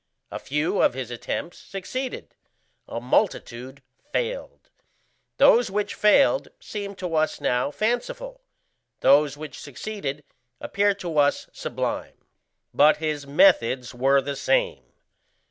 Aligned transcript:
A 0.31 0.39
few 0.39 0.81
of 0.81 0.95
his 0.95 1.11
attempts 1.11 1.59
succeeded 1.59 2.33
a 2.87 2.99
multitude 2.99 3.83
failed. 4.11 4.71
Those 5.37 5.69
which 5.69 5.93
failed 5.93 6.47
seem 6.59 6.95
to 6.95 7.13
us 7.13 7.39
now 7.39 7.69
fanciful, 7.69 8.41
those 9.01 9.37
which 9.37 9.61
succeeded 9.61 10.23
appear 10.59 10.95
to 10.95 11.19
us 11.19 11.51
sublime. 11.53 12.17
But 12.73 12.97
his 12.97 13.27
methods 13.27 13.93
were 13.93 14.21
the 14.21 14.35
same. 14.35 14.91